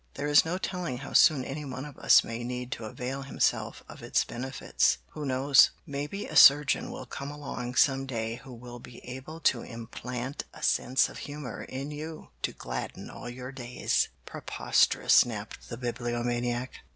[0.15, 3.83] "There is no telling how soon any one of us may need to avail himself
[3.87, 4.97] of its benefits.
[5.09, 9.61] Who knows maybe a surgeon will come along some day who will be able to
[9.61, 15.77] implant a sense of humor in you, to gladden all your days." "Preposterous!" snapped the
[15.77, 16.79] Bibliomaniac.